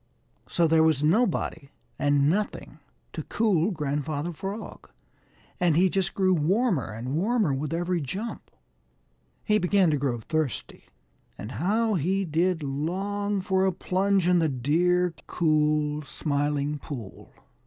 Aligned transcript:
So 0.49 0.65
there 0.65 0.81
was 0.81 1.03
nobody 1.03 1.69
and 1.99 2.27
nothing 2.27 2.79
to 3.13 3.21
cool 3.21 3.69
Grandfather 3.69 4.33
Frog, 4.33 4.89
and 5.59 5.77
he 5.77 5.89
just 5.89 6.15
grew 6.15 6.33
warmer 6.33 6.91
and 6.91 7.13
warmer 7.15 7.53
with 7.53 7.71
every 7.71 8.01
jump. 8.01 8.49
He 9.43 9.59
began 9.59 9.91
to 9.91 9.97
grow 9.99 10.17
thirsty, 10.19 10.85
and 11.37 11.51
how 11.51 11.93
he 11.93 12.25
did 12.25 12.63
long 12.63 13.41
for 13.41 13.63
a 13.67 13.71
plunge 13.71 14.27
in 14.27 14.39
the 14.39 14.49
dear, 14.49 15.13
cool 15.27 16.01
Smiling 16.01 16.79
Pool! 16.79 17.31